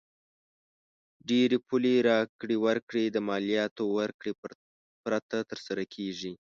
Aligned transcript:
ډېری 1.29 1.57
پولي 1.67 1.95
راکړې 2.09 2.57
ورکړې 2.65 3.03
د 3.11 3.17
مالیاتو 3.27 3.83
ورکړې 3.97 4.33
پرته 5.03 5.37
تر 5.49 5.59
سره 5.67 5.83
کیږي. 5.93 6.33